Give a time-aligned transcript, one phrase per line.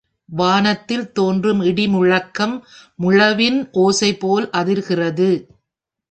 [0.29, 2.55] வானத்தில் தோன்றும் இடி முழக்கம்,
[2.95, 5.29] முழவின் ஓசைபோல் அதிர்கிறது.